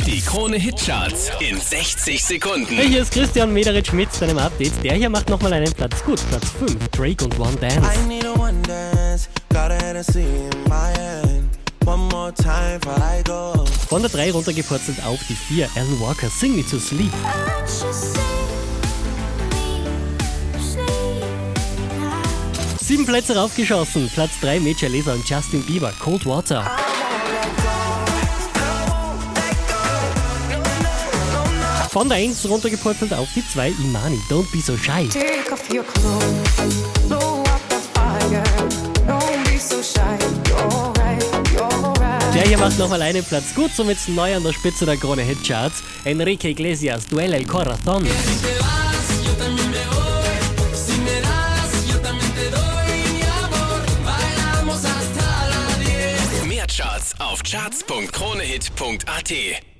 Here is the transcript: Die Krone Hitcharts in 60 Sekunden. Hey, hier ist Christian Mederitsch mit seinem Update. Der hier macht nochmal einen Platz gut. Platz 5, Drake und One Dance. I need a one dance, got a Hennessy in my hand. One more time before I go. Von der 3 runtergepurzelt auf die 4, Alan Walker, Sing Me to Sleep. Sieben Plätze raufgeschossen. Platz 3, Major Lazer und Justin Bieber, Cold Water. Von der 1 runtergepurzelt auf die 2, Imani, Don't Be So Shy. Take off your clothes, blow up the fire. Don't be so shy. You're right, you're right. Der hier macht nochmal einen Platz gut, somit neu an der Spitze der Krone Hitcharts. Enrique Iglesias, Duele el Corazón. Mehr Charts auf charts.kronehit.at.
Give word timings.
Die 0.00 0.20
Krone 0.20 0.56
Hitcharts 0.56 1.30
in 1.40 1.60
60 1.60 2.24
Sekunden. 2.24 2.74
Hey, 2.74 2.88
hier 2.88 3.02
ist 3.02 3.12
Christian 3.12 3.52
Mederitsch 3.52 3.92
mit 3.92 4.12
seinem 4.12 4.38
Update. 4.38 4.72
Der 4.82 4.94
hier 4.94 5.08
macht 5.08 5.28
nochmal 5.28 5.52
einen 5.52 5.72
Platz 5.72 6.02
gut. 6.04 6.20
Platz 6.28 6.46
5, 6.58 6.88
Drake 6.88 7.24
und 7.24 7.38
One 7.38 7.56
Dance. 7.56 7.78
I 7.78 8.06
need 8.08 8.24
a 8.24 8.32
one 8.32 8.60
dance, 8.62 9.28
got 9.50 9.70
a 9.70 9.74
Hennessy 9.74 10.24
in 10.24 10.62
my 10.64 10.92
hand. 10.98 11.48
One 11.84 12.08
more 12.10 12.32
time 12.34 12.80
before 12.80 12.98
I 12.98 13.22
go. 13.22 13.64
Von 13.88 14.02
der 14.02 14.10
3 14.10 14.32
runtergepurzelt 14.32 15.04
auf 15.04 15.20
die 15.28 15.34
4, 15.34 15.68
Alan 15.76 16.00
Walker, 16.00 16.28
Sing 16.28 16.56
Me 16.56 16.64
to 16.68 16.78
Sleep. 16.78 17.12
Sieben 22.80 23.06
Plätze 23.06 23.36
raufgeschossen. 23.36 24.10
Platz 24.12 24.32
3, 24.40 24.60
Major 24.60 24.88
Lazer 24.88 25.14
und 25.14 25.28
Justin 25.28 25.62
Bieber, 25.62 25.92
Cold 25.98 26.26
Water. 26.26 26.70
Von 31.92 32.08
der 32.08 32.16
1 32.16 32.48
runtergepurzelt 32.48 33.12
auf 33.12 33.28
die 33.34 33.46
2, 33.46 33.74
Imani, 33.84 34.18
Don't 34.30 34.50
Be 34.50 34.62
So 34.62 34.78
Shy. 34.78 35.06
Take 35.10 35.52
off 35.52 35.70
your 35.70 35.84
clothes, 35.84 36.24
blow 37.06 37.42
up 37.42 37.60
the 37.68 37.76
fire. 37.92 38.42
Don't 39.06 39.44
be 39.44 39.58
so 39.58 39.82
shy. 39.82 40.16
You're 40.48 40.90
right, 40.96 41.22
you're 41.52 41.68
right. 42.00 42.34
Der 42.34 42.48
hier 42.48 42.56
macht 42.56 42.78
nochmal 42.78 43.02
einen 43.02 43.22
Platz 43.22 43.54
gut, 43.54 43.72
somit 43.76 43.98
neu 44.08 44.34
an 44.34 44.42
der 44.42 44.54
Spitze 44.54 44.86
der 44.86 44.96
Krone 44.96 45.20
Hitcharts. 45.20 45.82
Enrique 46.04 46.48
Iglesias, 46.48 47.06
Duele 47.08 47.36
el 47.36 47.44
Corazón. 47.44 48.08
Mehr 56.48 56.66
Charts 56.66 57.12
auf 57.18 57.42
charts.kronehit.at. 57.42 59.71